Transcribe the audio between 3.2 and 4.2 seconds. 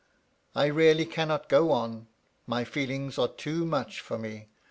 too much for